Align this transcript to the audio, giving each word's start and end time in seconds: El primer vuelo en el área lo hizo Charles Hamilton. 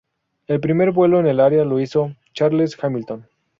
El 0.47 0.59
primer 0.59 0.89
vuelo 0.89 1.19
en 1.19 1.27
el 1.27 1.39
área 1.39 1.63
lo 1.63 1.79
hizo 1.79 2.15
Charles 2.33 2.75
Hamilton. 2.83 3.27